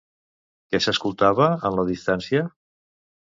Què 0.71 0.79
s'escoltava 0.85 1.49
en 1.69 1.77
la 1.81 1.85
distància? 1.91 2.45